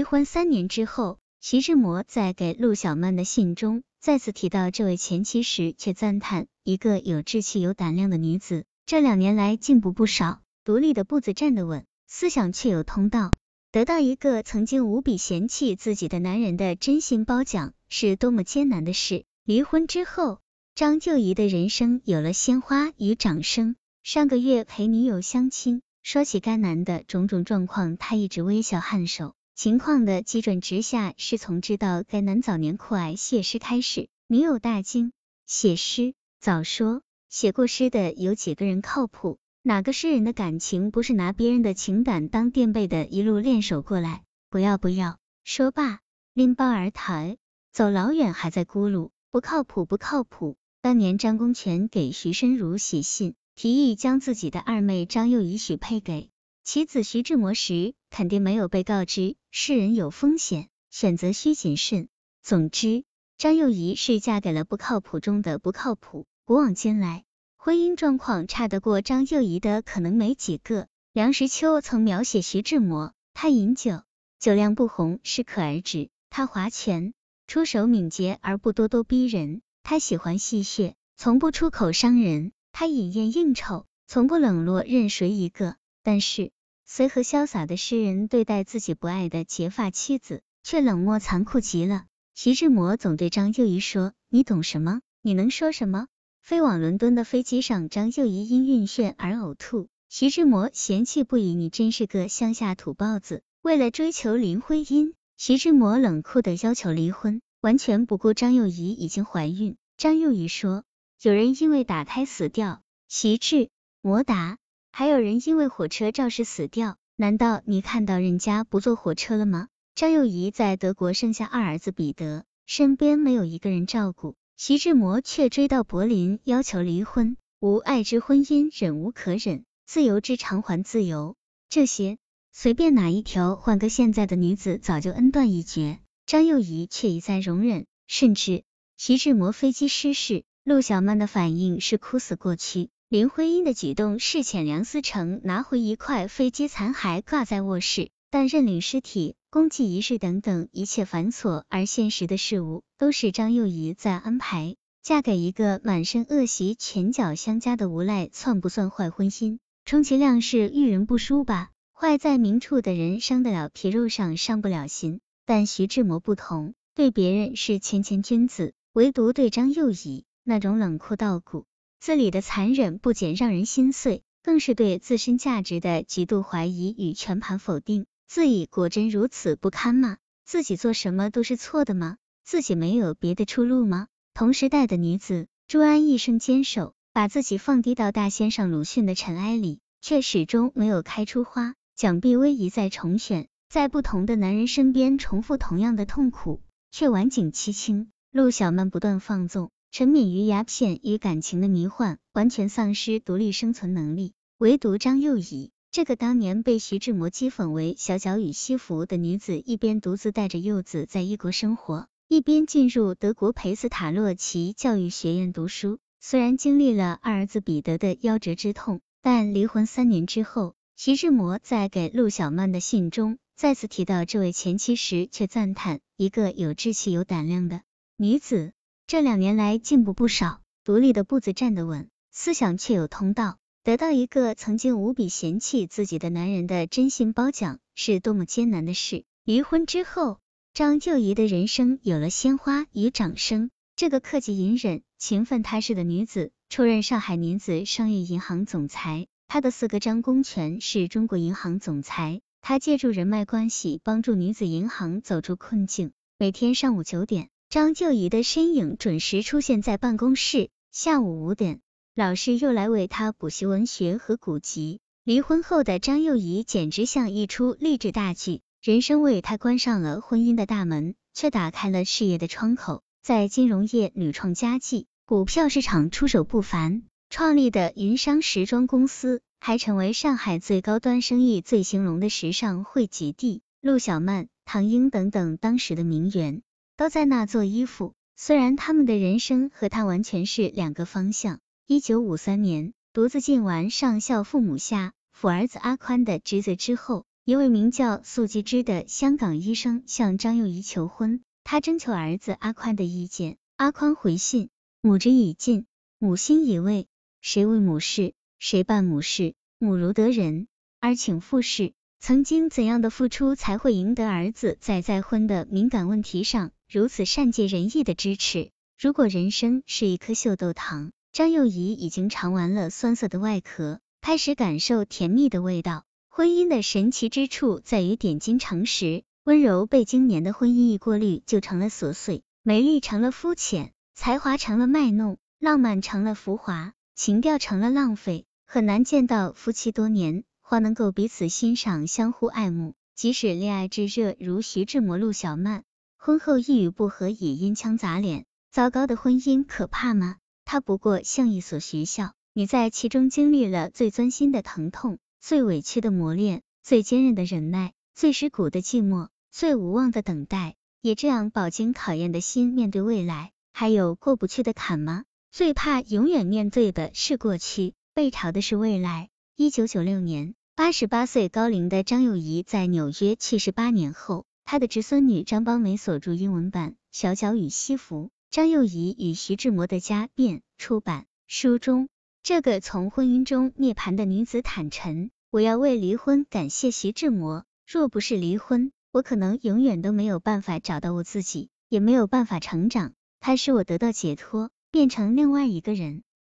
[0.00, 13.30] 离婚三年之后，徐志摩在给陆小曼的信中再次提到这位前妻时，却赞叹一个有志气、有胆量的女子，这两年来进步不少，独立的步子站得稳，思想却有通道。
[13.72, 19.26] 得到一个曾经无比嫌弃自己的男人的真心褒奖，是多么艰难的事。
[19.44, 20.40] 离婚之后，
[20.74, 23.76] 张幼仪的人生有了鲜花与掌声。
[24.02, 29.34] 上个月陪女友相亲，说起该男的种种状况，他一直微笑颔首。
[29.60, 34.08] 情况的急转直下，是从知道该男早年酷爱写诗开始。
[34.26, 35.12] 女友大惊，
[35.44, 36.14] 写诗？
[36.40, 39.38] 早说，写过诗的有几个人靠谱？
[39.60, 44.22] 哪个诗人的感情不是拿别人的情感当垫背的，一路练手过来？
[44.48, 45.18] 不要不要！
[45.44, 46.00] 说罢，
[46.32, 47.36] 拎包而逃，
[47.70, 50.56] 走老远还在咕噜，不靠谱不靠谱。
[50.80, 56.30] 当年张公权给徐申如写信，提议将自己的二妹张幼仪许配给
[56.64, 62.08] 其子徐志摩时，肯定没有被告知世人有风险，选择需谨慎。
[62.42, 63.04] 总之，
[63.38, 66.26] 张幼仪是嫁给了不靠谱中的不靠谱。
[66.44, 67.24] 古往今来。
[67.56, 70.88] 婚姻状况差得过张幼仪的可能没几个。
[71.12, 74.02] 梁实秋曾描写徐志摩，他饮酒，
[74.38, 77.12] 酒量不红，适可而止；他划拳，
[77.46, 85.76] 出手敏捷而不咄咄逼人；他喜欢戏谑，从不出口伤人；他饮宴应酬，从不冷落任谁一个。
[86.02, 86.52] 但是，
[86.92, 92.06] 随和潇洒的诗人对待自己不爱的结发妻子，却冷漠残酷极了。
[92.34, 95.00] 徐志摩总对张幼仪说：“你懂什么？
[95.22, 96.08] 你能说什么？”
[96.42, 99.86] 飞往伦敦的飞机上，张幼仪因晕眩而呕吐。
[100.08, 103.44] 徐志摩嫌弃不已，你真是个乡下土包子。
[103.62, 109.76] 为了追求林徽因，徐志摩冷酷的要求离婚，完全不顾张幼仪已经怀孕。
[109.96, 110.82] 张幼仪说，
[111.22, 113.68] 有人因为打胎死掉，徐志
[114.02, 114.58] 摩答，
[114.92, 116.96] 还有人因为火车肇事死掉。
[117.16, 119.68] 难道你看到人家不坐火车了吗？
[119.94, 124.36] 张幼仪在德国生下二儿子彼得，身边没有一个人照顾。
[124.56, 127.36] 徐志摩却追到柏林，要求离婚。
[127.60, 131.36] 无爱之婚姻，忍无可忍；自由之偿还自由。
[131.68, 132.16] 这些
[132.52, 135.98] 随便哪一条换个现在的女子，早就恩断义绝。
[136.24, 138.64] 张幼仪却一再容忍，甚至
[138.96, 142.88] 徐志摩飞机失事，陆小曼的反应是哭死过去。
[143.10, 149.34] 林徽因的举动是遣梁思成拿回一块飞机残骸挂在卧室，但认领尸体。
[149.50, 154.76] 公祭仪式等等一切繁琐而现实的事物，都是张幼仪在安排。
[155.02, 159.58] 嫁给一个满身恶习、拳脚相加的无赖，算不算坏婚姻？
[159.84, 161.70] 充其量是遇人不淑吧。
[161.92, 165.18] 坏在明处的人，伤得了皮肉上，伤不了心。
[165.44, 171.66] 但徐志摩不同，对别人是谦谦君子，唯独对张幼仪那种冷酷到骨
[172.00, 178.06] 子里的残忍，不仅让人心碎，更是对自身价值的极度怀疑与全盘否定。
[178.26, 180.16] 自己果真如此不堪吗？
[180.46, 182.16] 自己做什么都是错的吗？
[182.42, 184.06] 自己没有别的出路吗？
[184.32, 191.74] 同时代的女子，朱安一生坚守，把自己放低到大先生鲁迅的尘埃里，却始终没有开出花。
[191.94, 198.10] 蒋碧薇一再重选，在不同的男人身边重复同样的痛苦，却晚景凄清。
[198.32, 204.34] 陆小曼不断放纵，沉湎于鸦片与感情的迷幻，完全丧失独立生存能力。
[204.58, 205.72] 唯独张幼仪。
[205.90, 215.98] 这个当年被徐志摩讥讽为小脚与西服的女子，一边独自带着幼子在异国生活，一边进入德国培斯塔洛奇教育学院读书。
[216.20, 227.82] 虽然经历了二儿子彼得的夭折之痛，但离婚三年之后，徐志摩在给陆小曼的信中再次提到这位前妻时，却赞叹一个有志气、有胆量的
[228.16, 228.72] 女子，
[229.10, 233.58] 这两年来进步不少，独立的步子站得稳，思想却有通道。
[233.82, 239.24] 得到一个曾经无比嫌弃自己的男人的真心褒奖，是多么艰难的事。
[239.42, 240.38] 离婚之后，
[240.74, 243.72] 张幼仪的人生有了鲜花与掌声。
[243.96, 249.26] 这个克己隐忍、勤奋踏实的女子，出任上海女子商业银行总裁。
[249.48, 256.12] 她的四哥张公权是中国银行总裁，他借助人脉关系，帮助女子银行走出困境。
[256.38, 261.78] 每天上午九点，张幼仪的身影准时出现在办公室；下午五点。
[262.16, 264.98] 老师又来为他补习文学和古籍。
[265.22, 273.04] 离婚后的张幼仪简直像一出励志大剧，人生为她关上了婚姻的大门，却打开了事业的窗口。
[273.22, 283.62] 在金融业屡创佳绩，股票市场出手不凡，创立的云商时装公司还成为上海最高端生意最兴隆的时尚汇集地。
[283.80, 286.62] 陆小曼、唐英等等当时的名媛
[287.00, 291.58] 都在那做衣服，虽然他们的人生和他完全是两个方向。
[291.86, 303.56] 一九五三年，独自尽完上孝父母下抚儿子阿宽的职责之后，一位名叫素吉之的香港医生向张幼仪求婚，他征求儿子阿宽的意见。
[303.78, 304.68] 阿宽回信：
[305.00, 305.86] 母之已尽，
[306.18, 307.06] 母心已慰，
[307.40, 310.66] 谁为母事，谁办母事，母如得人，
[311.00, 311.94] 而请复试。
[312.18, 318.72] 曾经怎样的付出，才会赢得儿子在再婚的敏感问题上如此善解人意的支持？
[318.98, 326.02] 如果人生是一颗秀豆糖，张幼仪已经尝完了酸涩的外壳，开始感受甜蜜的味道。
[326.28, 338.46] 婚姻的神奇之处在于点金成石，温柔被经年的婚姻一过滤，就成了琐碎；美丽成了肤浅，才华成了卖弄，浪漫成了浮华，情调成了浪费。
[338.66, 340.42] 很难见到夫妻多年。
[340.60, 345.82] 或能够彼此欣赏、相互爱慕，即使恋爱炙热如徐志摩、陆小曼，
[346.22, 350.36] 婚后一语不合已阴枪砸脸，糟糕的婚姻可怕吗？
[350.66, 365.24] 它不过像一所学校，你在其中经历了最钻心的疼痛、最委屈的磨练、最坚韧的忍耐、最蚀骨的寂寞、最无望的等待，也这样饱经考验的心面对未来，还有过不去的坎吗？
[365.50, 369.30] 最怕永远面对的是过去，背朝的是未来。
[369.56, 370.54] 一九九六年。
[370.76, 381.26] 八十八岁高龄的张幼仪在纽约去世八年后，她的侄孙女张邦梅所著英文版《小脚与西服》，张幼仪与徐志摩的家变出版。
[381.48, 382.08] 书中，
[382.44, 393.14] 这个从婚姻中涅槃的女子坦陈：“我要为离婚感谢徐志摩，若不是离婚，我可能永远都没有办法找到我自己，也没有办法成长。
[393.40, 396.22] 他使我得到解脱，变成另外一个人。”